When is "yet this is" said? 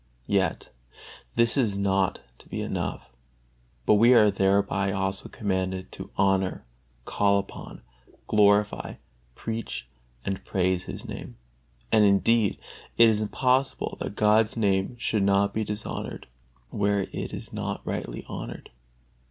0.25-1.77